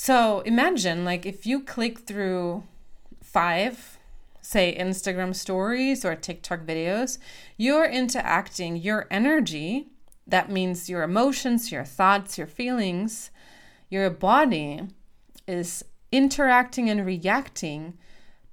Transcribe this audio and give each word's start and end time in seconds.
So 0.00 0.42
imagine, 0.42 1.04
like, 1.04 1.26
if 1.26 1.44
you 1.44 1.60
click 1.60 1.98
through 1.98 2.62
five, 3.20 3.98
say, 4.40 4.76
Instagram 4.78 5.34
stories 5.34 6.04
or 6.04 6.14
TikTok 6.14 6.60
videos, 6.60 7.18
you're 7.56 7.84
interacting 7.84 8.76
your 8.76 9.08
energy. 9.10 9.88
That 10.24 10.52
means 10.52 10.88
your 10.88 11.02
emotions, 11.02 11.72
your 11.72 11.82
thoughts, 11.82 12.38
your 12.38 12.46
feelings, 12.46 13.32
your 13.90 14.08
body 14.08 14.82
is 15.48 15.84
interacting 16.12 16.88
and 16.88 17.04
reacting 17.04 17.98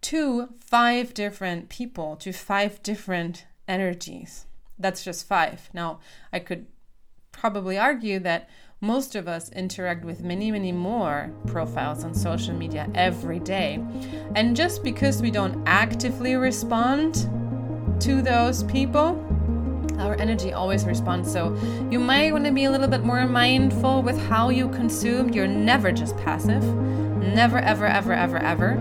to 0.01 0.49
five 0.59 1.13
different 1.13 1.69
people, 1.69 2.15
to 2.15 2.33
five 2.33 2.81
different 2.81 3.45
energies. 3.67 4.47
That's 4.79 5.03
just 5.03 5.27
five. 5.27 5.69
Now, 5.73 5.99
I 6.33 6.39
could 6.39 6.65
probably 7.31 7.77
argue 7.77 8.17
that 8.21 8.49
most 8.85 9.15
of 9.15 9.27
us 9.27 9.49
interact 9.53 10.05
with 10.05 10.21
many, 10.21 10.51
many 10.51 10.71
more 10.71 11.31
profiles 11.47 12.03
on 12.03 12.13
social 12.13 12.53
media 12.53 12.87
every 12.93 13.39
day. 13.39 13.83
And 14.35 14.55
just 14.55 14.83
because 14.83 15.23
we 15.23 15.31
don't 15.31 15.63
actively 15.65 16.35
respond 16.35 17.15
to 18.01 18.21
those 18.21 18.61
people, 18.65 19.19
our 19.97 20.13
energy 20.21 20.53
always 20.53 20.85
responds. 20.85 21.31
So 21.31 21.57
you 21.89 21.97
might 21.97 22.31
want 22.31 22.45
to 22.45 22.51
be 22.51 22.65
a 22.65 22.71
little 22.71 22.87
bit 22.87 23.03
more 23.03 23.25
mindful 23.25 24.03
with 24.03 24.19
how 24.27 24.49
you 24.49 24.69
consume. 24.69 25.29
You're 25.29 25.47
never 25.47 25.91
just 25.91 26.15
passive. 26.17 26.63
Never, 26.63 27.57
ever, 27.57 27.87
ever, 27.87 28.13
ever, 28.13 28.37
ever. 28.37 28.75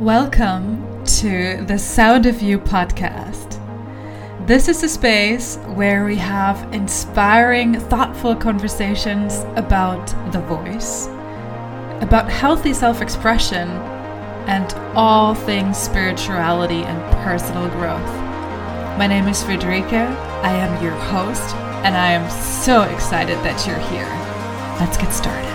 Welcome 0.00 1.04
to 1.04 1.62
the 1.66 1.78
Sound 1.78 2.24
of 2.24 2.40
You 2.40 2.58
podcast. 2.58 3.67
This 4.48 4.66
is 4.66 4.82
a 4.82 4.88
space 4.88 5.56
where 5.74 6.06
we 6.06 6.16
have 6.16 6.72
inspiring, 6.72 7.78
thoughtful 7.78 8.34
conversations 8.34 9.40
about 9.56 10.06
the 10.32 10.40
voice, 10.40 11.06
about 12.00 12.30
healthy 12.30 12.72
self 12.72 13.02
expression, 13.02 13.68
and 14.48 14.72
all 14.96 15.34
things 15.34 15.76
spirituality 15.76 16.82
and 16.82 16.98
personal 17.22 17.68
growth. 17.72 18.08
My 18.96 19.06
name 19.06 19.28
is 19.28 19.42
Friederike. 19.42 19.92
I 19.92 20.52
am 20.52 20.82
your 20.82 20.92
host, 20.92 21.54
and 21.84 21.94
I 21.94 22.12
am 22.12 22.30
so 22.30 22.84
excited 22.84 23.36
that 23.44 23.66
you're 23.66 23.76
here. 23.90 24.08
Let's 24.80 24.96
get 24.96 25.12
started. 25.12 25.47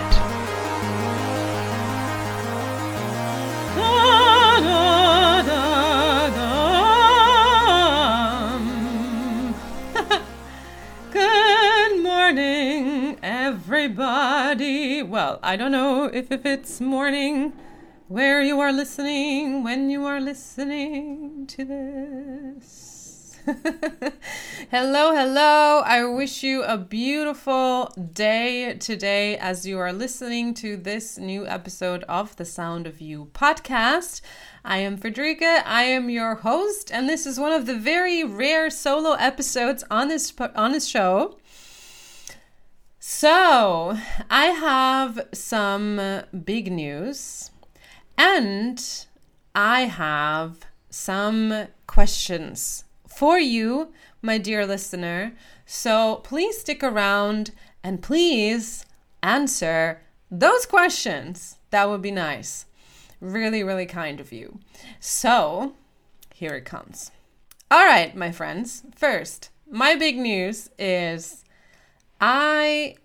Everybody. 13.84 15.02
Well, 15.02 15.38
I 15.42 15.56
don't 15.56 15.70
know 15.70 16.04
if, 16.04 16.32
if 16.32 16.46
it's 16.46 16.80
morning, 16.80 17.52
where 18.08 18.40
you 18.40 18.58
are 18.60 18.72
listening, 18.72 19.62
when 19.62 19.90
you 19.90 20.06
are 20.06 20.22
listening 20.22 21.46
to 21.48 21.64
this. 21.66 23.38
hello, 24.70 25.14
hello. 25.14 25.82
I 25.84 26.02
wish 26.06 26.42
you 26.42 26.62
a 26.62 26.78
beautiful 26.78 27.92
day 28.14 28.72
today 28.78 29.36
as 29.36 29.66
you 29.66 29.78
are 29.78 29.92
listening 29.92 30.54
to 30.54 30.78
this 30.78 31.18
new 31.18 31.46
episode 31.46 32.04
of 32.04 32.34
the 32.36 32.46
Sound 32.46 32.86
of 32.86 33.02
You 33.02 33.26
podcast. 33.34 34.22
I 34.64 34.78
am 34.78 34.96
Friederike. 34.96 35.42
I 35.42 35.82
am 35.82 36.08
your 36.08 36.36
host, 36.36 36.90
and 36.90 37.06
this 37.06 37.26
is 37.26 37.38
one 37.38 37.52
of 37.52 37.66
the 37.66 37.76
very 37.76 38.24
rare 38.24 38.70
solo 38.70 39.12
episodes 39.12 39.84
on 39.90 40.08
this 40.08 40.32
on 40.56 40.72
this 40.72 40.86
show. 40.86 41.36
So, 43.06 43.98
I 44.30 44.46
have 44.46 45.28
some 45.34 46.22
big 46.42 46.72
news 46.72 47.50
and 48.16 48.82
I 49.54 49.82
have 49.82 50.60
some 50.88 51.66
questions 51.86 52.84
for 53.06 53.38
you, 53.38 53.92
my 54.22 54.38
dear 54.38 54.66
listener. 54.66 55.34
So, 55.66 56.22
please 56.24 56.56
stick 56.56 56.82
around 56.82 57.50
and 57.82 58.02
please 58.02 58.86
answer 59.22 60.00
those 60.30 60.64
questions. 60.64 61.58
That 61.68 61.90
would 61.90 62.00
be 62.00 62.10
nice. 62.10 62.64
Really, 63.20 63.62
really 63.62 63.86
kind 63.86 64.18
of 64.18 64.32
you. 64.32 64.60
So, 64.98 65.74
here 66.34 66.54
it 66.54 66.64
comes. 66.64 67.10
All 67.70 67.84
right, 67.84 68.16
my 68.16 68.32
friends. 68.32 68.82
First, 68.96 69.50
my 69.70 69.94
big 69.94 70.16
news 70.16 70.70
is 70.78 71.43
I 72.26 72.96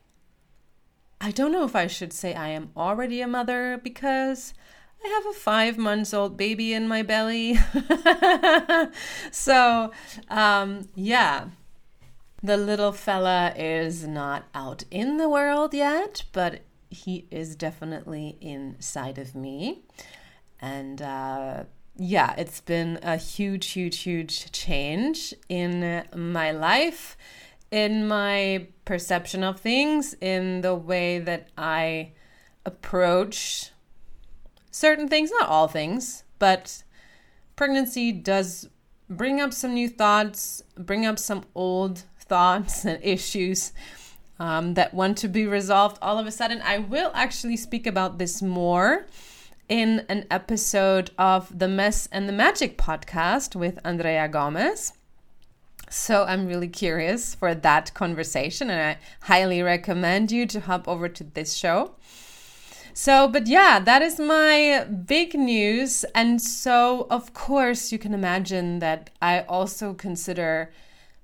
I 1.19 1.31
don't 1.31 1.52
know 1.52 1.66
if 1.66 1.75
I 1.75 1.88
should 1.88 2.13
say 2.13 2.34
I 2.34 2.47
am 2.50 2.72
already 2.78 3.19
a 3.19 3.28
mother 3.28 3.78
because 3.84 4.53
I 5.03 5.09
have 5.09 5.25
a 5.25 5.38
five 5.38 5.78
months 5.78 6.13
old 6.13 6.38
baby 6.38 6.74
in 6.74 6.88
my 6.88 7.02
belly. 7.03 7.59
so, 9.31 9.91
um, 10.30 10.88
yeah, 10.96 11.50
the 12.41 12.56
little 12.56 12.94
fella 12.94 13.52
is 13.57 14.07
not 14.07 14.46
out 14.56 14.85
in 14.90 15.18
the 15.18 15.28
world 15.28 15.74
yet, 15.74 16.24
but 16.31 16.62
he 16.90 17.28
is 17.30 17.57
definitely 17.57 18.38
inside 18.40 19.18
of 19.18 19.36
me. 19.36 19.81
And 20.62 21.01
uh, 21.01 21.63
yeah, 21.97 22.36
it's 22.38 22.62
been 22.62 23.00
a 23.03 23.18
huge, 23.18 23.72
huge, 23.72 24.00
huge 24.00 24.50
change 24.53 25.34
in 25.50 26.06
my 26.16 26.51
life 26.51 27.18
in 27.72 28.07
my 28.07 28.68
perception 28.85 29.44
of 29.44 29.59
things, 29.59 30.16
in 30.22 30.62
the 30.62 30.75
way 30.75 31.19
that 31.19 31.50
I 31.57 32.12
approach 32.66 33.72
certain 34.72 35.07
things, 35.07 35.31
not 35.31 35.50
all 35.50 35.68
things, 35.68 36.24
but 36.40 36.84
pregnancy 37.56 38.12
does 38.12 38.69
bring 39.09 39.41
up 39.41 39.53
some 39.53 39.74
new 39.74 39.90
thoughts, 39.90 40.63
bring 40.78 41.06
up 41.06 41.19
some 41.19 41.44
old 41.56 42.03
thoughts 42.19 42.85
and 42.85 43.03
issues 43.03 43.74
um, 44.40 44.75
that 44.75 44.94
want 44.94 45.18
to 45.18 45.28
be 45.28 45.46
resolved 45.46 45.97
all 46.01 46.18
of 46.18 46.25
a 46.25 46.31
sudden. 46.31 46.62
I 46.63 46.78
will 46.78 47.12
actually 47.13 47.57
speak 47.57 47.86
about 47.86 48.18
this 48.18 48.41
more 48.41 49.06
in 49.68 50.06
an 50.09 50.25
episode 50.31 51.12
of 51.18 51.57
the 51.57 51.68
Mess 51.68 52.07
and 52.12 52.28
the 52.28 52.34
Magic 52.34 52.78
podcast 52.78 53.56
with 53.56 53.80
Andrea 53.84 54.28
Gomez. 54.28 54.94
So 55.89 56.23
I'm 56.23 56.47
really 56.47 56.67
curious 56.67 57.33
for 57.33 57.55
that 57.55 57.94
conversation, 57.94 58.69
and 58.69 58.81
I 58.81 58.97
highly 59.25 59.61
recommend 59.61 60.31
you 60.31 60.45
to 60.45 60.59
hop 60.59 60.88
over 60.88 61.09
to 61.09 61.23
this 61.23 61.55
show. 61.55 61.95
So, 62.94 63.27
but 63.27 63.47
yeah, 63.47 63.79
that 63.79 64.01
is 64.01 64.19
my 64.19 64.85
big 65.05 65.33
news. 65.33 66.03
And 66.13 66.41
so, 66.41 67.07
of 67.09 67.33
course, 67.33 67.91
you 67.91 67.97
can 67.97 68.13
imagine 68.13 68.79
that 68.79 69.09
I 69.22 69.41
also 69.41 69.94
consider 69.94 70.72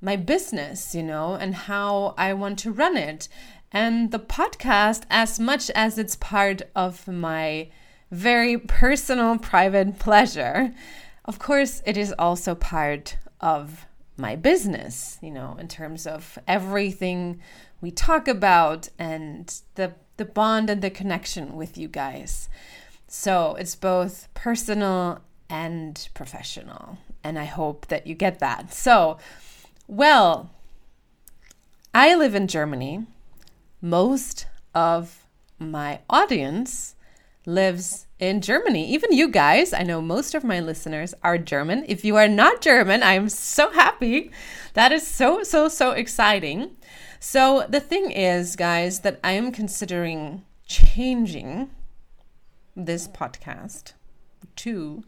my 0.01 0.15
business, 0.15 0.95
you 0.95 1.03
know, 1.03 1.33
and 1.33 1.53
how 1.53 2.13
I 2.17 2.33
want 2.33 2.59
to 2.59 2.71
run 2.71 2.95
it. 2.97 3.27
And 3.71 4.11
the 4.11 4.19
podcast, 4.19 5.03
as 5.09 5.39
much 5.39 5.69
as 5.71 5.97
it's 5.97 6.15
part 6.15 6.61
of 6.75 7.07
my 7.07 7.69
very 8.09 8.57
personal, 8.57 9.37
private 9.37 9.99
pleasure, 9.99 10.73
of 11.25 11.39
course, 11.39 11.81
it 11.85 11.97
is 11.97 12.13
also 12.17 12.55
part 12.55 13.17
of 13.41 13.85
my 14.17 14.35
business, 14.35 15.17
you 15.21 15.31
know, 15.31 15.57
in 15.59 15.67
terms 15.67 16.07
of 16.07 16.39
everything 16.47 17.39
we 17.81 17.91
talk 17.91 18.27
about 18.27 18.89
and 18.97 19.61
the 19.75 19.93
the 20.17 20.25
bond 20.25 20.69
and 20.69 20.81
the 20.81 20.89
connection 20.89 21.55
with 21.57 21.77
you 21.77 21.89
guys. 21.89 22.47
So, 23.07 23.55
it's 23.55 23.75
both 23.75 24.29
personal 24.33 25.19
and 25.49 26.07
professional, 26.13 26.97
and 27.23 27.37
I 27.37 27.45
hope 27.45 27.87
that 27.87 28.07
you 28.07 28.15
get 28.15 28.39
that. 28.39 28.73
So, 28.73 29.17
well, 29.87 30.49
I 31.93 32.15
live 32.15 32.33
in 32.33 32.47
Germany. 32.47 33.05
Most 33.81 34.47
of 34.73 35.25
my 35.59 35.99
audience 36.09 36.94
lives 37.45 38.07
in 38.19 38.41
Germany. 38.41 38.89
Even 38.89 39.11
you 39.11 39.29
guys, 39.29 39.73
I 39.73 39.83
know 39.83 40.01
most 40.01 40.33
of 40.33 40.43
my 40.43 40.59
listeners 40.59 41.13
are 41.23 41.37
German. 41.37 41.85
If 41.87 42.03
you 42.03 42.15
are 42.15 42.27
not 42.27 42.61
German, 42.61 43.03
I'm 43.03 43.29
so 43.29 43.71
happy. 43.71 44.31
That 44.73 44.91
is 44.91 45.05
so, 45.05 45.43
so, 45.43 45.67
so 45.67 45.91
exciting. 45.91 46.71
So, 47.19 47.65
the 47.69 47.79
thing 47.79 48.11
is, 48.11 48.55
guys, 48.55 49.01
that 49.01 49.19
I 49.23 49.31
am 49.31 49.51
considering 49.51 50.43
changing 50.67 51.69
this 52.75 53.07
podcast 53.07 53.93
to 54.57 55.03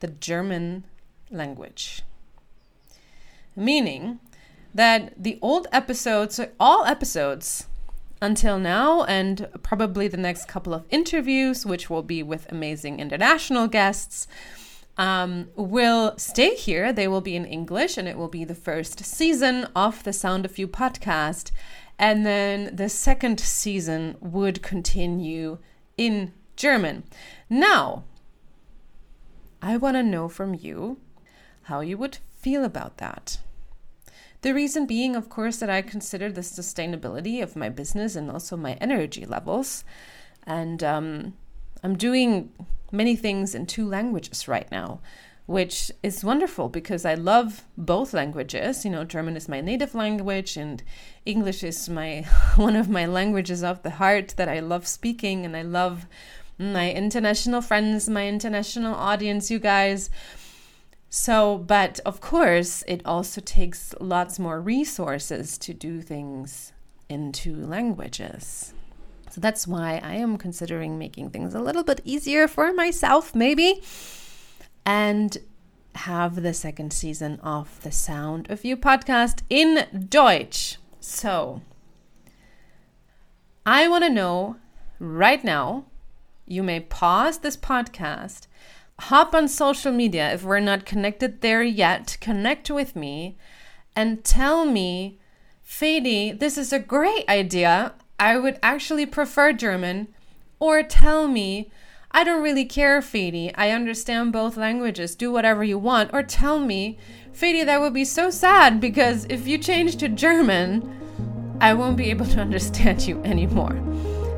the 0.00 0.08
German 0.08 0.84
language. 1.30 2.02
Meaning 3.54 4.20
that 4.74 5.12
the 5.16 5.38
old 5.42 5.66
episodes, 5.72 6.40
all 6.60 6.84
episodes 6.84 7.66
until 8.20 8.58
now, 8.58 9.04
and 9.04 9.48
probably 9.62 10.08
the 10.08 10.16
next 10.16 10.46
couple 10.48 10.74
of 10.74 10.84
interviews, 10.90 11.64
which 11.64 11.88
will 11.88 12.02
be 12.02 12.22
with 12.22 12.50
amazing 12.50 13.00
international 13.00 13.68
guests, 13.68 14.26
um, 14.96 15.48
will 15.54 16.14
stay 16.18 16.54
here. 16.54 16.92
They 16.92 17.06
will 17.06 17.20
be 17.20 17.36
in 17.36 17.44
English, 17.44 17.96
and 17.96 18.08
it 18.08 18.16
will 18.16 18.28
be 18.28 18.44
the 18.44 18.54
first 18.54 19.04
season 19.04 19.68
of 19.76 20.02
the 20.04 20.12
Sound 20.12 20.44
of 20.44 20.58
You 20.58 20.66
podcast. 20.66 21.50
And 21.98 22.26
then 22.26 22.74
the 22.74 22.88
second 22.88 23.40
season 23.40 24.16
would 24.20 24.62
continue 24.62 25.58
in 25.96 26.32
German. 26.56 27.04
Now, 27.48 28.04
I 29.62 29.76
want 29.76 29.96
to 29.96 30.02
know 30.02 30.28
from 30.28 30.54
you 30.54 30.98
how 31.62 31.80
you 31.80 31.98
would 31.98 32.18
feel 32.36 32.64
about 32.64 32.98
that. 32.98 33.38
The 34.42 34.54
reason 34.54 34.86
being, 34.86 35.16
of 35.16 35.28
course, 35.28 35.58
that 35.58 35.70
I 35.70 35.82
consider 35.82 36.30
the 36.30 36.42
sustainability 36.42 37.42
of 37.42 37.56
my 37.56 37.68
business 37.68 38.14
and 38.14 38.30
also 38.30 38.56
my 38.56 38.74
energy 38.74 39.26
levels. 39.26 39.84
And 40.46 40.82
um, 40.84 41.34
I'm 41.82 41.96
doing 41.96 42.52
many 42.92 43.16
things 43.16 43.54
in 43.54 43.66
two 43.66 43.86
languages 43.86 44.46
right 44.46 44.70
now, 44.70 45.00
which 45.46 45.90
is 46.02 46.24
wonderful 46.24 46.68
because 46.68 47.04
I 47.04 47.14
love 47.14 47.64
both 47.76 48.14
languages. 48.14 48.84
You 48.84 48.92
know, 48.92 49.04
German 49.04 49.36
is 49.36 49.48
my 49.48 49.60
native 49.60 49.94
language 49.94 50.56
and 50.56 50.82
English 51.26 51.64
is 51.64 51.88
my 51.88 52.22
one 52.56 52.76
of 52.76 52.88
my 52.88 53.06
languages 53.06 53.64
of 53.64 53.82
the 53.82 53.90
heart 53.90 54.34
that 54.36 54.48
I 54.48 54.60
love 54.60 54.86
speaking 54.86 55.44
and 55.44 55.56
I 55.56 55.62
love 55.62 56.06
my 56.58 56.90
international 56.92 57.60
friends, 57.60 58.08
my 58.08 58.26
international 58.26 58.94
audience, 58.94 59.50
you 59.50 59.58
guys. 59.58 60.10
So, 61.10 61.58
but 61.58 62.00
of 62.04 62.20
course, 62.20 62.84
it 62.86 63.00
also 63.04 63.40
takes 63.40 63.94
lots 64.00 64.38
more 64.38 64.60
resources 64.60 65.56
to 65.58 65.72
do 65.72 66.02
things 66.02 66.72
in 67.08 67.32
two 67.32 67.56
languages. 67.56 68.74
So 69.30 69.40
that's 69.40 69.66
why 69.66 70.00
I 70.02 70.16
am 70.16 70.36
considering 70.36 70.98
making 70.98 71.30
things 71.30 71.54
a 71.54 71.60
little 71.60 71.84
bit 71.84 72.00
easier 72.04 72.46
for 72.46 72.72
myself, 72.72 73.34
maybe, 73.34 73.82
and 74.84 75.38
have 75.94 76.42
the 76.42 76.54
second 76.54 76.92
season 76.92 77.40
of 77.40 77.82
the 77.82 77.92
Sound 77.92 78.50
of 78.50 78.64
You 78.64 78.76
podcast 78.76 79.42
in 79.48 80.06
Deutsch. 80.08 80.76
So, 81.00 81.62
I 83.64 83.88
want 83.88 84.04
to 84.04 84.10
know 84.10 84.56
right 84.98 85.42
now, 85.42 85.84
you 86.46 86.62
may 86.62 86.80
pause 86.80 87.38
this 87.38 87.56
podcast 87.56 88.47
hop 89.00 89.34
on 89.34 89.48
social 89.48 89.92
media 89.92 90.32
if 90.32 90.42
we're 90.42 90.60
not 90.60 90.84
connected 90.84 91.40
there 91.40 91.62
yet. 91.62 92.16
Connect 92.20 92.70
with 92.70 92.96
me 92.96 93.36
and 93.94 94.24
tell 94.24 94.64
me, 94.64 95.18
Fadi, 95.66 96.38
this 96.38 96.58
is 96.58 96.72
a 96.72 96.78
great 96.78 97.28
idea. 97.28 97.94
I 98.18 98.36
would 98.36 98.58
actually 98.62 99.06
prefer 99.06 99.52
German. 99.52 100.08
Or 100.60 100.82
tell 100.82 101.28
me, 101.28 101.70
I 102.10 102.24
don't 102.24 102.42
really 102.42 102.64
care, 102.64 103.00
Fadi. 103.00 103.52
I 103.54 103.70
understand 103.70 104.32
both 104.32 104.56
languages. 104.56 105.14
Do 105.14 105.30
whatever 105.30 105.62
you 105.62 105.78
want. 105.78 106.10
Or 106.12 106.22
tell 106.22 106.58
me, 106.58 106.98
Fadi, 107.32 107.64
that 107.64 107.80
would 107.80 107.94
be 107.94 108.04
so 108.04 108.30
sad 108.30 108.80
because 108.80 109.24
if 109.26 109.46
you 109.46 109.58
change 109.58 109.96
to 109.98 110.08
German, 110.08 110.96
I 111.60 111.74
won't 111.74 111.96
be 111.96 112.10
able 112.10 112.26
to 112.26 112.40
understand 112.40 113.06
you 113.06 113.22
anymore. 113.22 113.78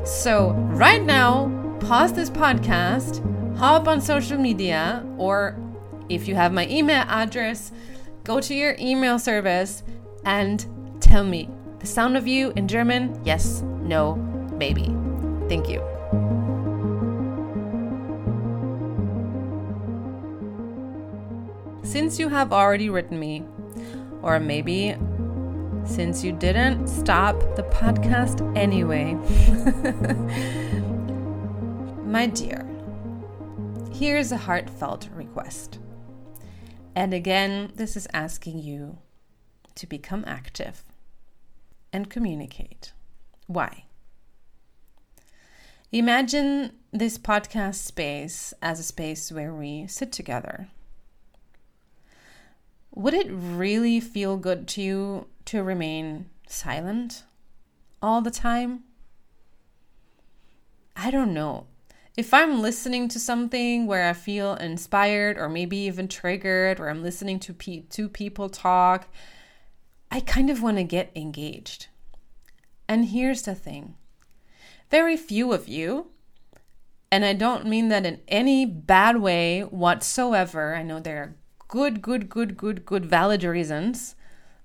So, 0.05 0.51
right 0.51 1.01
now, 1.01 1.77
pause 1.79 2.13
this 2.13 2.29
podcast 2.29 3.25
hop 3.61 3.87
on 3.87 4.01
social 4.01 4.39
media, 4.39 5.05
or 5.19 5.55
if 6.09 6.27
you 6.27 6.33
have 6.33 6.51
my 6.51 6.67
email 6.67 7.05
address, 7.07 7.71
go 8.23 8.39
to 8.41 8.55
your 8.55 8.75
email 8.79 9.19
service 9.19 9.83
and 10.25 10.65
tell 10.99 11.23
me 11.23 11.47
the 11.77 11.85
sound 11.85 12.17
of 12.17 12.27
you 12.27 12.51
in 12.55 12.67
German 12.67 13.21
yes, 13.23 13.61
no, 13.83 14.15
maybe. 14.57 14.85
Thank 15.47 15.69
you. 15.69 15.79
Since 21.83 22.17
you 22.17 22.29
have 22.29 22.51
already 22.51 22.89
written 22.89 23.19
me, 23.19 23.43
or 24.23 24.39
maybe 24.39 24.95
since 25.83 26.23
you 26.23 26.31
didn't 26.31 26.87
stop 26.87 27.39
the 27.55 27.63
podcast 27.63 28.41
anyway, 28.57 29.13
my 32.07 32.25
dear, 32.25 32.70
Here's 34.01 34.31
a 34.31 34.37
heartfelt 34.37 35.09
request. 35.13 35.77
And 36.95 37.13
again, 37.13 37.71
this 37.75 37.95
is 37.95 38.07
asking 38.11 38.57
you 38.57 38.97
to 39.75 39.85
become 39.85 40.23
active 40.25 40.81
and 41.93 42.09
communicate. 42.09 42.93
Why? 43.45 43.83
Imagine 45.91 46.71
this 46.91 47.19
podcast 47.19 47.75
space 47.75 48.55
as 48.59 48.79
a 48.79 48.83
space 48.83 49.31
where 49.31 49.53
we 49.53 49.85
sit 49.85 50.11
together. 50.11 50.69
Would 52.95 53.13
it 53.13 53.27
really 53.29 53.99
feel 53.99 54.35
good 54.35 54.67
to 54.69 54.81
you 54.81 55.27
to 55.45 55.61
remain 55.61 56.25
silent 56.47 57.21
all 58.01 58.21
the 58.21 58.31
time? 58.31 58.81
I 60.95 61.11
don't 61.11 61.35
know 61.35 61.67
if 62.17 62.33
I'm 62.33 62.61
listening 62.61 63.07
to 63.09 63.19
something 63.19 63.87
where 63.87 64.07
I 64.07 64.13
feel 64.13 64.55
inspired 64.55 65.37
or 65.37 65.47
maybe 65.47 65.77
even 65.77 66.07
triggered, 66.07 66.79
or 66.79 66.89
I'm 66.89 67.01
listening 67.01 67.39
to 67.39 67.53
pe- 67.53 67.83
two 67.89 68.09
people 68.09 68.49
talk, 68.49 69.07
I 70.11 70.19
kind 70.19 70.49
of 70.49 70.61
want 70.61 70.77
to 70.77 70.83
get 70.83 71.11
engaged. 71.15 71.87
And 72.87 73.05
here's 73.05 73.43
the 73.43 73.55
thing 73.55 73.95
very 74.89 75.15
few 75.15 75.53
of 75.53 75.69
you, 75.69 76.07
and 77.09 77.23
I 77.23 77.33
don't 77.33 77.65
mean 77.65 77.87
that 77.87 78.05
in 78.05 78.19
any 78.27 78.65
bad 78.65 79.21
way 79.21 79.61
whatsoever. 79.61 80.75
I 80.75 80.83
know 80.83 80.99
there 80.99 81.17
are 81.17 81.35
good, 81.69 82.01
good, 82.01 82.27
good, 82.27 82.57
good, 82.57 82.85
good, 82.85 83.05
valid 83.05 83.45
reasons 83.45 84.15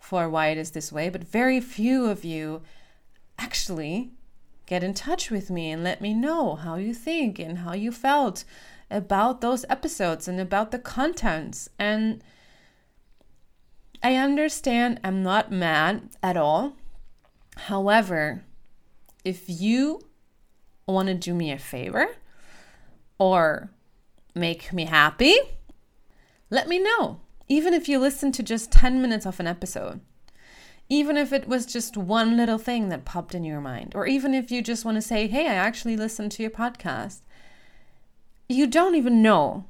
for 0.01 0.29
why 0.29 0.49
it 0.49 0.59
is 0.59 0.73
this 0.73 0.91
way, 0.91 1.09
but 1.09 1.23
very 1.23 1.61
few 1.61 2.07
of 2.07 2.25
you 2.25 2.63
actually 3.39 4.11
get 4.67 4.83
in 4.83 4.95
touch 4.95 5.31
with 5.31 5.51
me 5.51 5.71
and 5.71 5.83
let 5.83 6.01
me 6.01 6.13
know 6.13 6.57
how 6.57 6.77
you 6.77 6.93
think 6.93 7.39
and 7.39 7.59
how 7.59 7.73
you 7.73 7.93
felt 7.93 8.45
about 8.91 9.41
those 9.41 9.65
episodes 9.69 10.29
and 10.29 10.41
about 10.41 10.71
the 10.71 10.79
contents. 10.79 11.69
And 11.79 12.23
I 14.03 14.17
understand 14.17 15.01
I'm 15.03 15.23
not 15.23 15.51
mad 15.51 16.11
at 16.23 16.37
all. 16.37 16.75
However, 17.57 18.45
if 19.25 19.45
you 19.49 20.01
want 20.87 21.09
to 21.09 21.15
do 21.15 21.35
me 21.35 21.51
a 21.51 21.59
favor 21.59 22.09
or 23.19 23.71
make 24.35 24.73
me 24.73 24.85
happy, 24.85 25.37
let 26.51 26.69
me 26.69 26.79
know. 26.79 27.21
Even 27.49 27.75
if 27.75 27.89
you 27.89 27.99
listen 27.99 28.33
to 28.33 28.43
just 28.43 28.73
10 28.73 29.01
minutes 29.01 29.27
of 29.27 29.41
an 29.41 29.47
episode 29.47 30.01
even 30.89 31.17
if 31.17 31.33
it 31.33 31.49
was 31.49 31.67
just 31.67 31.97
one 31.97 32.37
little 32.37 32.59
thing 32.59 32.89
that 32.89 33.05
popped 33.05 33.35
in 33.35 33.45
your 33.45 33.61
mind, 33.61 33.93
or 33.95 34.07
even 34.07 34.35
if 34.35 34.51
you 34.51 34.63
just 34.63 34.85
want 34.85 34.97
to 34.97 35.03
say, 35.03 35.27
Hey, 35.27 35.47
I 35.47 35.55
actually 35.55 35.97
listened 35.97 36.33
to 36.33 36.43
your 36.43 36.51
podcast, 36.51 37.21
you 38.49 38.67
don't 38.67 38.95
even 38.95 39.23
know 39.23 39.65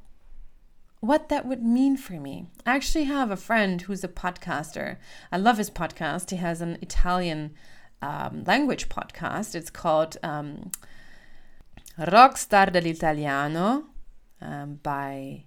what 0.99 1.29
that 1.29 1.45
would 1.45 1.63
mean 1.63 1.97
for 1.97 2.13
me. 2.13 2.47
I 2.65 2.75
actually 2.75 3.05
have 3.05 3.31
a 3.31 3.37
friend 3.37 3.81
who's 3.81 4.03
a 4.03 4.07
podcaster. 4.07 4.97
I 5.31 5.37
love 5.37 5.57
his 5.57 5.69
podcast. 5.69 6.31
He 6.31 6.37
has 6.37 6.61
an 6.61 6.77
Italian 6.81 7.53
um, 8.01 8.43
language 8.45 8.89
podcast. 8.89 9.55
It's 9.55 9.69
called 9.69 10.17
um, 10.23 10.71
Rockstar 11.99 12.71
dell'Italiano 12.71 13.85
um, 14.41 14.79
by 14.83 15.45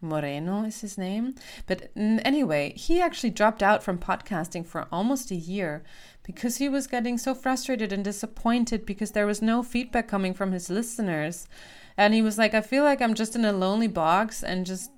Moreno 0.00 0.64
is 0.64 0.80
his 0.80 0.98
name. 0.98 1.34
But 1.66 1.94
mm, 1.94 2.20
anyway, 2.24 2.72
he 2.76 3.00
actually 3.00 3.30
dropped 3.30 3.62
out 3.62 3.82
from 3.82 3.98
podcasting 3.98 4.66
for 4.66 4.86
almost 4.92 5.30
a 5.30 5.36
year 5.36 5.82
because 6.22 6.56
he 6.56 6.68
was 6.68 6.86
getting 6.86 7.18
so 7.18 7.34
frustrated 7.34 7.92
and 7.92 8.04
disappointed 8.04 8.84
because 8.84 9.12
there 9.12 9.26
was 9.26 9.40
no 9.40 9.62
feedback 9.62 10.08
coming 10.08 10.34
from 10.34 10.52
his 10.52 10.68
listeners. 10.68 11.46
And 11.96 12.12
he 12.12 12.22
was 12.22 12.36
like, 12.36 12.52
I 12.52 12.60
feel 12.60 12.84
like 12.84 13.00
I'm 13.00 13.14
just 13.14 13.36
in 13.36 13.44
a 13.44 13.52
lonely 13.52 13.88
box 13.88 14.42
and 14.42 14.66
just 14.66 14.90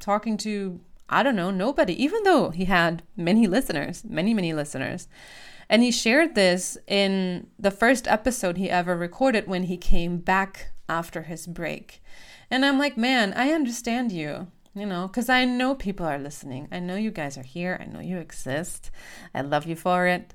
talking 0.00 0.36
to, 0.38 0.80
I 1.08 1.22
don't 1.22 1.36
know, 1.36 1.50
nobody, 1.50 2.02
even 2.02 2.22
though 2.24 2.50
he 2.50 2.64
had 2.64 3.02
many 3.16 3.46
listeners, 3.46 4.02
many, 4.04 4.34
many 4.34 4.52
listeners. 4.52 5.06
And 5.68 5.82
he 5.82 5.92
shared 5.92 6.34
this 6.34 6.76
in 6.88 7.46
the 7.56 7.70
first 7.70 8.08
episode 8.08 8.56
he 8.56 8.68
ever 8.68 8.96
recorded 8.96 9.46
when 9.46 9.64
he 9.64 9.76
came 9.76 10.18
back 10.18 10.72
after 10.90 11.22
his 11.22 11.46
break. 11.46 12.02
And 12.50 12.64
I'm 12.64 12.78
like, 12.78 12.96
man, 12.96 13.32
I 13.34 13.52
understand 13.52 14.10
you, 14.10 14.48
you 14.74 14.84
know, 14.84 15.06
because 15.06 15.28
I 15.28 15.44
know 15.44 15.74
people 15.74 16.04
are 16.04 16.18
listening. 16.18 16.68
I 16.72 16.80
know 16.80 16.96
you 16.96 17.12
guys 17.12 17.38
are 17.38 17.44
here. 17.44 17.78
I 17.80 17.86
know 17.86 18.00
you 18.00 18.18
exist. 18.18 18.90
I 19.34 19.42
love 19.42 19.66
you 19.66 19.76
for 19.76 20.06
it. 20.06 20.34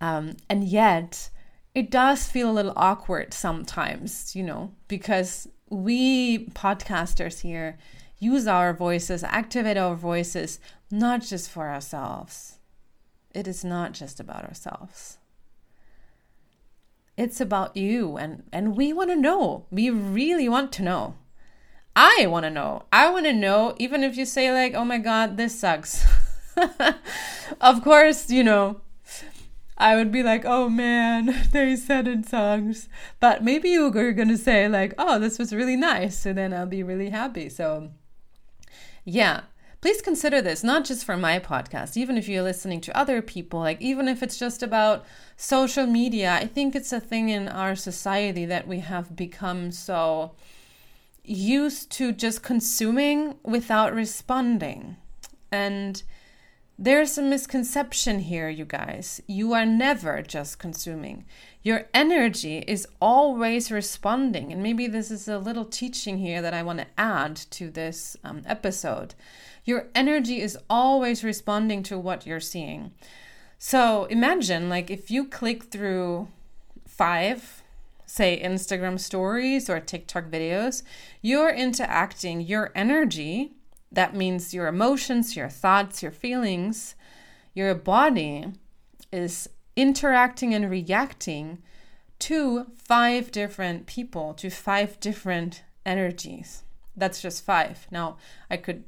Um, 0.00 0.36
and 0.50 0.62
yet, 0.62 1.30
it 1.74 1.90
does 1.90 2.26
feel 2.26 2.50
a 2.50 2.58
little 2.58 2.74
awkward 2.76 3.32
sometimes, 3.32 4.36
you 4.36 4.42
know, 4.42 4.72
because 4.88 5.48
we 5.68 6.46
podcasters 6.50 7.40
here 7.40 7.78
use 8.18 8.46
our 8.46 8.72
voices, 8.72 9.24
activate 9.24 9.76
our 9.76 9.94
voices, 9.94 10.58
not 10.90 11.22
just 11.22 11.50
for 11.50 11.68
ourselves. 11.68 12.58
It 13.34 13.46
is 13.46 13.64
not 13.64 13.92
just 13.92 14.20
about 14.20 14.44
ourselves. 14.44 15.18
It's 17.16 17.40
about 17.40 17.76
you, 17.76 18.16
and, 18.16 18.42
and 18.52 18.76
we 18.76 18.92
want 18.92 19.10
to 19.10 19.16
know. 19.16 19.66
We 19.70 19.88
really 19.90 20.48
want 20.48 20.70
to 20.72 20.82
know. 20.82 21.14
I 21.94 22.26
want 22.26 22.44
to 22.44 22.50
know. 22.50 22.82
I 22.92 23.08
want 23.10 23.24
to 23.24 23.32
know, 23.32 23.74
even 23.78 24.04
if 24.04 24.18
you 24.18 24.26
say, 24.26 24.52
like, 24.52 24.74
oh 24.74 24.84
my 24.84 24.98
God, 24.98 25.38
this 25.38 25.58
sucks. 25.58 26.04
of 27.60 27.82
course, 27.82 28.28
you 28.28 28.44
know, 28.44 28.82
I 29.78 29.96
would 29.96 30.12
be 30.12 30.22
like, 30.22 30.44
oh 30.44 30.68
man, 30.68 31.48
they 31.52 31.74
said 31.76 32.06
it 32.06 32.26
sucks. 32.26 32.88
But 33.18 33.42
maybe 33.42 33.70
you 33.70 33.86
are 33.86 34.12
going 34.12 34.28
to 34.28 34.38
say, 34.38 34.68
like, 34.68 34.92
oh, 34.98 35.18
this 35.18 35.38
was 35.38 35.54
really 35.54 35.76
nice. 35.76 36.18
So 36.18 36.34
then 36.34 36.52
I'll 36.52 36.66
be 36.66 36.82
really 36.82 37.10
happy. 37.10 37.48
So, 37.48 37.90
yeah, 39.04 39.42
please 39.80 40.00
consider 40.02 40.40
this, 40.42 40.64
not 40.64 40.84
just 40.84 41.04
for 41.04 41.16
my 41.16 41.38
podcast, 41.38 41.96
even 41.96 42.16
if 42.16 42.28
you're 42.28 42.42
listening 42.42 42.80
to 42.82 42.96
other 42.96 43.22
people, 43.22 43.60
like, 43.60 43.80
even 43.80 44.08
if 44.08 44.22
it's 44.22 44.38
just 44.38 44.62
about 44.62 45.04
social 45.36 45.86
media. 45.86 46.32
I 46.34 46.46
think 46.46 46.74
it's 46.74 46.92
a 46.92 47.00
thing 47.00 47.28
in 47.28 47.48
our 47.48 47.76
society 47.76 48.46
that 48.46 48.66
we 48.66 48.80
have 48.80 49.14
become 49.14 49.70
so 49.70 50.32
used 51.24 51.90
to 51.90 52.12
just 52.12 52.42
consuming 52.42 53.36
without 53.42 53.92
responding. 53.94 54.96
And 55.52 56.02
there's 56.78 57.16
a 57.16 57.22
misconception 57.22 58.20
here, 58.20 58.48
you 58.48 58.66
guys. 58.66 59.22
You 59.26 59.54
are 59.54 59.64
never 59.64 60.22
just 60.22 60.58
consuming. 60.58 61.24
Your 61.62 61.88
energy 61.94 62.58
is 62.58 62.86
always 63.00 63.70
responding. 63.70 64.52
And 64.52 64.62
maybe 64.62 64.86
this 64.86 65.10
is 65.10 65.26
a 65.26 65.38
little 65.38 65.64
teaching 65.64 66.18
here 66.18 66.42
that 66.42 66.52
I 66.52 66.62
want 66.62 66.80
to 66.80 66.86
add 66.98 67.36
to 67.52 67.70
this 67.70 68.16
um, 68.22 68.42
episode. 68.46 69.14
Your 69.66 69.88
energy 69.94 70.40
is 70.40 70.56
always 70.70 71.22
responding 71.22 71.82
to 71.82 71.98
what 71.98 72.26
you're 72.26 72.40
seeing. 72.40 72.92
So 73.58 74.04
imagine, 74.06 74.70
like, 74.70 74.90
if 74.90 75.10
you 75.10 75.26
click 75.26 75.64
through 75.64 76.28
five 76.86 77.62
say 78.06 78.40
Instagram 78.42 78.98
stories 78.98 79.68
or 79.68 79.80
TikTok 79.80 80.26
videos, 80.26 80.82
you're 81.20 81.50
interacting 81.50 82.40
your 82.40 82.70
energy. 82.74 83.52
That 83.92 84.14
means 84.14 84.54
your 84.54 84.68
emotions, 84.68 85.36
your 85.36 85.48
thoughts, 85.48 86.02
your 86.02 86.12
feelings, 86.12 86.94
your 87.52 87.74
body 87.74 88.52
is 89.12 89.48
interacting 89.74 90.54
and 90.54 90.70
reacting 90.70 91.58
to 92.20 92.66
five 92.76 93.30
different 93.30 93.86
people, 93.86 94.32
to 94.34 94.48
five 94.48 94.98
different 95.00 95.64
energies. 95.84 96.62
That's 96.96 97.20
just 97.20 97.44
five. 97.44 97.86
Now, 97.90 98.16
I 98.50 98.56
could 98.56 98.84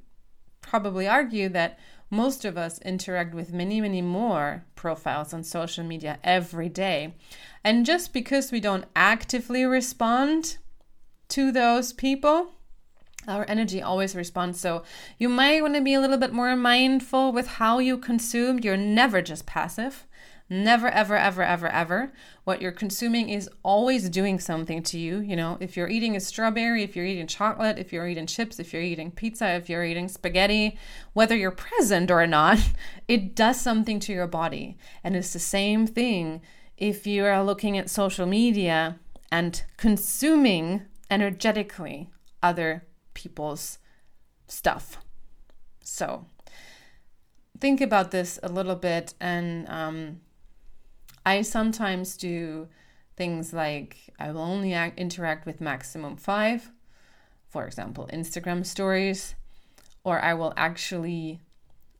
probably 0.69 1.09
argue 1.09 1.49
that 1.51 1.79
most 2.11 2.45
of 2.45 2.57
us 2.57 2.79
interact 2.81 3.35
with 3.35 3.53
many, 3.53 3.81
many 3.81 4.03
more 4.03 4.65
profiles 4.75 5.35
on 5.35 5.43
social 5.45 5.85
media 5.85 6.19
every 6.25 6.69
day. 6.69 7.15
And 7.63 7.85
just 7.85 8.13
because 8.13 8.51
we 8.51 8.61
don't 8.61 8.87
actively 8.97 9.65
respond 9.65 10.57
to 11.29 11.53
those 11.53 11.93
people, 11.93 12.53
our 13.27 13.45
energy 13.47 13.83
always 13.83 14.17
responds. 14.17 14.59
So 14.59 14.85
you 15.19 15.29
might 15.29 15.61
want 15.61 15.75
to 15.75 15.83
be 15.83 15.95
a 15.95 16.01
little 16.01 16.17
bit 16.17 16.33
more 16.33 16.57
mindful 16.57 17.33
with 17.33 17.47
how 17.47 17.79
you 17.79 17.99
consume. 17.99 18.59
You're 18.61 18.77
never 18.77 19.21
just 19.21 19.45
passive. 19.45 20.07
Never, 20.51 20.89
ever, 20.89 21.15
ever, 21.15 21.43
ever, 21.43 21.69
ever. 21.69 22.13
What 22.45 22.63
you're 22.63 22.73
consuming 22.73 23.29
is 23.29 23.51
always 23.63 24.09
doing 24.09 24.41
something 24.41 24.83
to 24.85 24.99
you. 24.99 25.21
You 25.21 25.37
know, 25.37 25.59
if 25.61 25.77
you're 25.77 25.89
eating 25.89 26.17
a 26.17 26.21
strawberry, 26.21 26.83
if 26.83 26.97
you're 26.97 27.05
eating 27.05 27.27
chocolate, 27.27 27.79
if 27.79 27.93
you're 27.93 28.09
eating 28.09 28.27
chips, 28.27 28.59
if 28.59 28.73
you're 28.73 28.81
eating 28.81 29.11
pizza, 29.11 29.51
if 29.51 29.69
you're 29.69 29.85
eating 29.85 30.09
spaghetti, 30.09 30.79
whether 31.13 31.37
you're 31.37 31.51
present 31.51 32.11
or 32.11 32.27
not, 32.27 32.59
it 33.09 33.35
does 33.37 33.61
something 33.61 34.01
to 34.01 34.13
your 34.13 34.27
body. 34.27 34.79
And 35.05 35.15
it's 35.15 35.35
the 35.35 35.39
same 35.39 35.87
thing 35.87 36.41
if 36.79 37.07
you 37.07 37.27
are 37.27 37.45
looking 37.45 37.77
at 37.77 37.91
social 37.91 38.25
media 38.25 38.99
and 39.31 39.63
consuming 39.77 40.83
energetically 41.11 42.09
other 42.43 42.87
people's 43.13 43.79
stuff. 44.47 44.99
So, 45.83 46.25
think 47.61 47.81
about 47.81 48.13
this 48.13 48.39
a 48.43 48.49
little 48.49 48.77
bit 48.77 49.15
and 49.21 49.69
um, 49.69 50.21
I 51.29 51.43
sometimes 51.43 52.17
do 52.17 52.69
things 53.15 53.53
like 53.53 54.15
I 54.19 54.33
will 54.33 54.41
only 54.41 54.73
act, 54.73 54.99
interact 54.99 55.45
with 55.45 55.61
maximum 55.61 56.17
five, 56.17 56.71
for 57.51 57.67
example, 57.67 58.09
Instagram 58.11 58.65
stories, 58.65 59.35
or 60.05 60.23
I 60.23 60.33
will 60.33 60.55
actually 60.57 61.41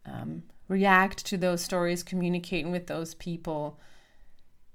um, 0.07 0.45
react 0.67 1.27
to 1.27 1.37
those 1.37 1.61
stories, 1.61 2.03
communicating 2.03 2.73
with 2.73 2.87
those 2.87 3.13
people, 3.13 3.79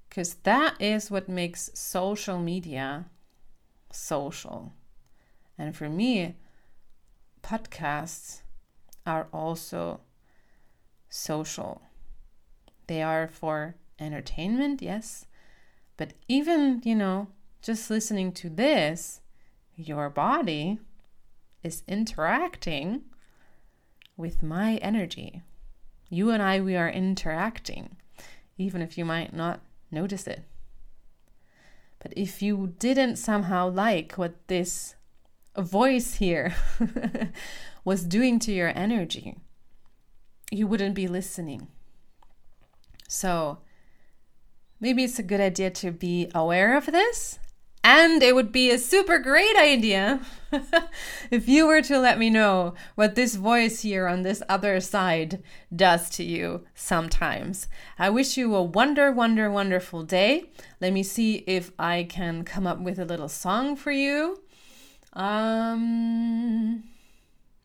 because 0.08 0.36
that 0.44 0.80
is 0.80 1.10
what 1.10 1.28
makes 1.28 1.72
social 1.74 2.38
media 2.38 3.06
social. 3.90 4.72
And 5.58 5.76
for 5.76 5.90
me, 5.90 6.36
podcasts 7.42 8.42
are 9.04 9.30
also 9.34 10.02
social. 11.10 11.82
They 12.86 13.02
are 13.02 13.28
for 13.28 13.78
entertainment, 14.00 14.82
yes. 14.82 15.26
But 15.98 16.14
even, 16.28 16.82
you 16.84 16.96
know, 16.96 17.28
just 17.62 17.90
listening 17.90 18.32
to 18.34 18.50
this, 18.50 19.22
your 19.76 20.10
body 20.10 20.80
is 21.64 21.84
interacting 21.88 23.04
with 24.18 24.44
my 24.44 24.76
energy. 24.78 25.42
You 26.10 26.30
and 26.30 26.44
I, 26.44 26.60
we 26.60 26.76
are 26.76 26.90
interacting, 26.90 27.96
even 28.58 28.82
if 28.82 28.98
you 28.98 29.06
might 29.06 29.34
not 29.34 29.62
notice 29.90 30.28
it. 30.28 30.44
But 32.00 32.14
if 32.18 32.42
you 32.42 32.74
didn't 32.78 33.16
somehow 33.16 33.70
like 33.70 34.14
what 34.14 34.48
this 34.48 34.96
voice 35.58 36.16
here 36.16 36.54
was 37.86 38.04
doing 38.04 38.40
to 38.40 38.52
your 38.52 38.74
energy, 38.76 39.38
you 40.52 40.68
wouldn't 40.68 40.96
be 40.96 41.08
listening. 41.08 41.70
So, 43.08 43.60
maybe 44.84 45.06
it's 45.06 45.18
a 45.18 45.24
good 45.24 45.40
idea 45.40 45.70
to 45.70 45.92
be 45.92 46.30
aware 46.36 46.76
of 46.76 46.88
this. 46.88 47.40
And 47.86 48.22
it 48.22 48.36
would 48.36 48.52
be 48.52 48.70
a 48.70 48.78
super 48.78 49.18
great 49.18 49.56
idea 49.56 50.20
if 51.32 51.48
you 51.48 51.68
were 51.68 51.82
to 51.84 52.00
let 52.00 52.20
me 52.20 52.30
know 52.30 52.76
what 52.96 53.16
this 53.16 53.36
voice 53.36 53.82
here 53.82 54.08
on 54.08 54.24
this 54.24 54.44
other 54.50 54.82
side 54.82 55.42
does 55.74 56.10
to 56.12 56.24
you 56.24 56.66
sometimes. 56.76 57.68
I 57.98 58.10
wish 58.10 58.36
you 58.36 58.54
a 58.56 58.62
wonder, 58.62 59.10
wonder, 59.12 59.50
wonderful 59.50 60.04
day. 60.04 60.52
Let 60.82 60.92
me 60.92 61.02
see 61.02 61.46
if 61.48 61.72
I 61.80 62.04
can 62.04 62.44
come 62.44 62.68
up 62.68 62.80
with 62.80 63.00
a 63.00 63.06
little 63.06 63.30
song 63.30 63.78
for 63.78 63.92
you. 63.92 64.42
Um, 65.14 66.84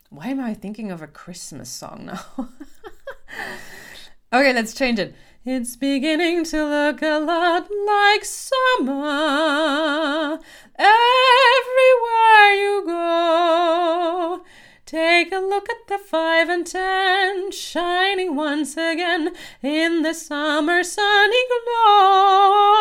why 0.09 0.27
am 0.27 0.39
I 0.39 0.53
thinking 0.53 0.89
of 0.89 1.01
a 1.01 1.07
Christmas 1.07 1.69
song 1.69 2.05
now? 2.05 2.21
okay, 4.33 4.53
let's 4.53 4.73
change 4.73 4.99
it. 4.99 5.15
It's 5.45 5.77
beginning 5.77 6.43
to 6.45 6.65
look 6.65 7.01
a 7.01 7.17
lot 7.17 7.69
like 7.87 8.25
summer 8.25 10.37
everywhere 10.77 12.53
you 12.55 12.83
go. 12.85 14.43
Take 14.85 15.31
a 15.31 15.39
look 15.39 15.69
at 15.69 15.87
the 15.87 15.97
five 15.97 16.49
and 16.49 16.67
ten 16.67 17.51
shining 17.51 18.35
once 18.35 18.75
again 18.75 19.33
in 19.63 20.01
the 20.01 20.13
summer 20.13 20.83
sunny 20.83 21.43
glow. 21.47 22.75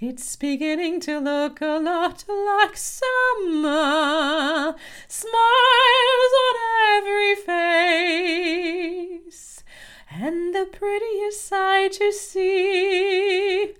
It's 0.00 0.34
beginning 0.34 1.00
to 1.00 1.18
look 1.18 1.60
a 1.60 1.78
lot 1.78 2.24
like 2.26 2.78
summer. 2.78 4.74
Smiles 5.08 6.32
on 6.46 6.54
every 6.96 7.34
face 7.34 9.53
and 10.16 10.54
the 10.54 10.66
prettiest 10.66 11.44
sight 11.48 11.92
to 11.92 12.12
see 12.12 13.74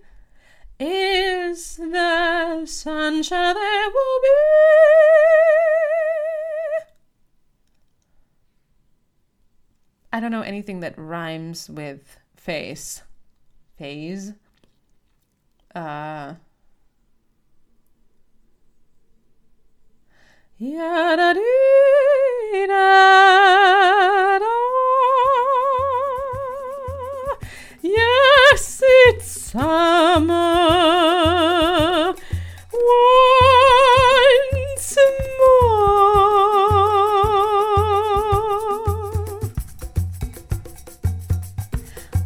is 0.80 1.76
the 1.76 2.66
sunshine 2.66 3.54
there 3.54 3.88
will 3.88 4.20
be. 4.20 4.28
I 10.12 10.18
don't 10.20 10.32
know 10.32 10.42
anything 10.42 10.80
that 10.80 10.98
rhymes 10.98 11.70
with 11.70 12.18
face. 12.36 13.02
Phase. 13.78 14.32
Uh. 15.74 16.34
Da 20.60 21.32
dee 21.32 22.66
da 22.66 24.33
it's 29.06 29.52
summer 29.52 30.32
once 34.62 34.96
more. 35.38 35.84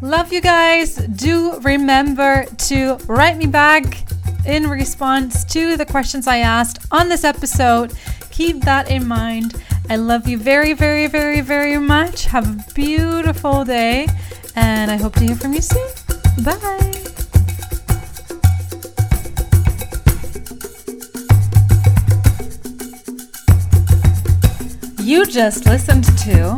Love 0.00 0.32
you 0.32 0.40
guys. 0.40 0.96
Do 0.96 1.58
remember 1.60 2.46
to 2.68 2.96
write 3.08 3.36
me 3.36 3.46
back 3.46 4.04
in 4.46 4.68
response 4.68 5.44
to 5.46 5.76
the 5.76 5.84
questions 5.84 6.28
I 6.28 6.38
asked 6.38 6.86
on 6.92 7.08
this 7.08 7.24
episode. 7.24 7.92
Keep 8.30 8.60
that 8.62 8.88
in 8.90 9.08
mind. 9.08 9.60
I 9.90 9.96
love 9.96 10.28
you 10.28 10.38
very, 10.38 10.74
very, 10.74 11.08
very, 11.08 11.40
very 11.40 11.78
much. 11.78 12.26
Have 12.26 12.46
a 12.48 12.72
beautiful 12.72 13.64
day, 13.64 14.06
and 14.54 14.90
I 14.92 14.96
hope 14.96 15.14
to 15.14 15.24
hear 15.24 15.34
from 15.34 15.54
you 15.54 15.62
soon. 15.62 15.97
Bye. 16.44 16.78
You 25.00 25.26
just 25.26 25.66
listened 25.66 26.04
to 26.18 26.56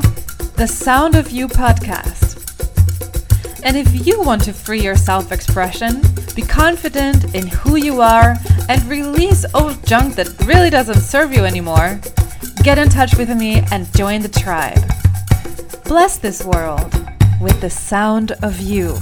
the 0.57 0.67
Sound 0.67 1.15
of 1.15 1.31
You 1.31 1.49
podcast. 1.49 2.37
And 3.65 3.77
if 3.77 4.07
you 4.07 4.21
want 4.21 4.45
to 4.45 4.53
free 4.53 4.83
your 4.83 4.97
self 4.97 5.33
expression, 5.33 6.03
be 6.35 6.43
confident 6.43 7.35
in 7.35 7.47
who 7.47 7.77
you 7.77 8.03
are, 8.03 8.37
and 8.69 8.83
release 8.85 9.47
old 9.55 9.87
junk 9.87 10.17
that 10.17 10.29
really 10.47 10.69
doesn't 10.69 11.01
serve 11.01 11.33
you 11.33 11.45
anymore, 11.47 12.01
get 12.63 12.79
in 12.79 12.91
touch 12.91 13.17
with 13.17 13.31
me 13.31 13.63
and 13.71 13.91
join 13.95 14.21
the 14.21 14.29
tribe. 14.29 14.83
Bless 15.85 16.19
this 16.19 16.45
world 16.45 16.93
with 17.41 17.61
the 17.63 17.71
sound 17.71 18.33
of 18.43 18.61
you. 18.61 18.99